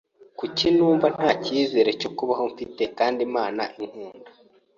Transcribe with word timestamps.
Kuki 0.39 0.67
numva 0.75 1.05
nta 1.15 1.29
cyizere 1.43 1.89
cyo 2.01 2.09
kubaho 2.17 2.43
mfite 2.51 2.83
kandi 2.97 3.19
Imana 3.29 3.63
inkunda 3.83 4.29